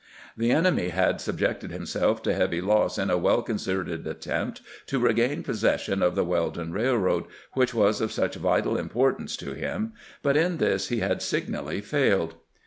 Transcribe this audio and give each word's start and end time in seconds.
The 0.35 0.49
enemy 0.49 0.89
had 0.89 1.21
subjected 1.21 1.69
himself 1.69 2.23
to 2.23 2.33
heavy 2.33 2.59
loss 2.59 2.97
in 2.97 3.11
a 3.11 3.19
weU 3.19 3.45
eoncerted 3.45 4.07
attempt 4.07 4.61
to 4.87 4.97
regain 4.97 5.43
possession 5.43 6.01
of 6.01 6.15
the 6.15 6.23
Wel 6.25 6.49
don 6.49 6.71
Raih'oad, 6.71 7.27
which 7.53 7.75
was 7.75 8.01
of 8.01 8.11
such 8.11 8.33
vital 8.33 8.77
importance 8.79 9.37
to 9.37 9.53
him, 9.53 9.93
but 10.23 10.35
in 10.35 10.57
this 10.57 10.87
he 10.87 11.01
had 11.01 11.21
signally 11.21 11.81
failed. 11.81 12.33